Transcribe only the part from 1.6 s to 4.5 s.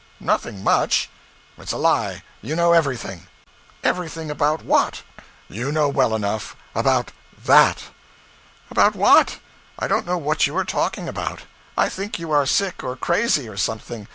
a lie you know everything.' 'Everything